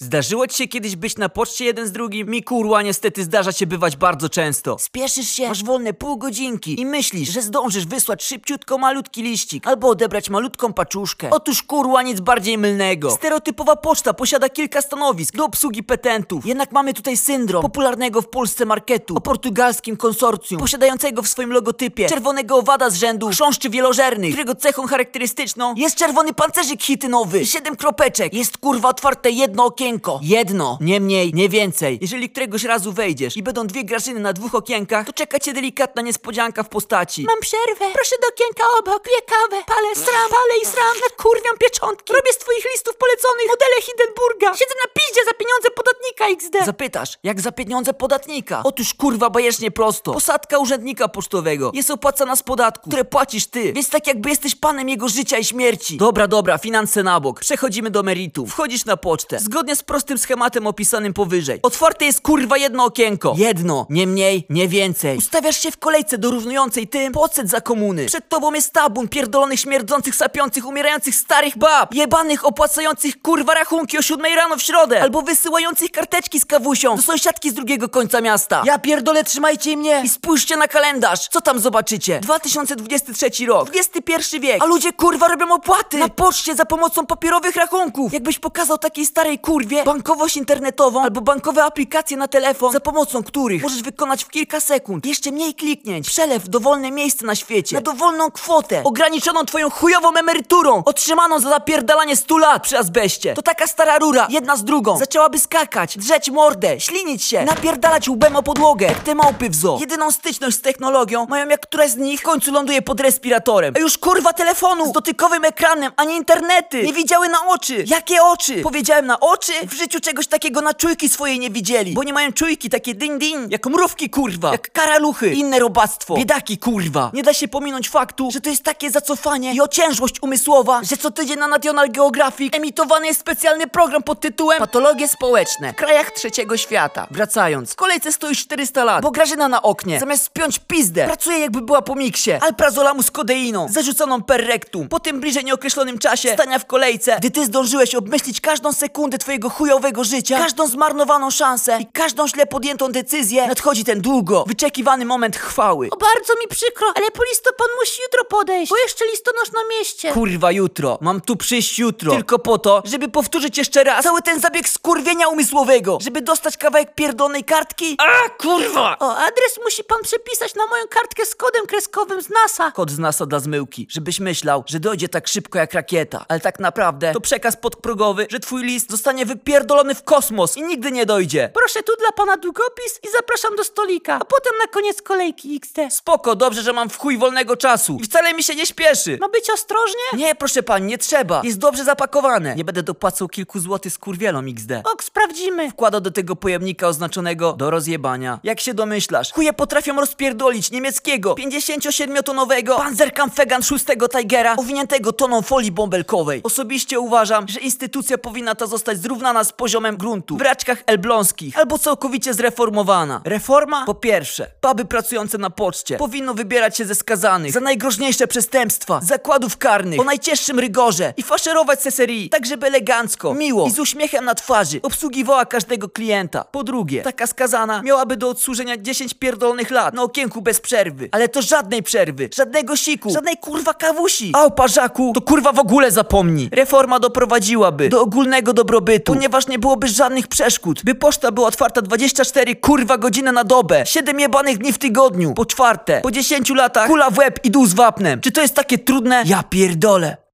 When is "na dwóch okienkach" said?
34.20-35.06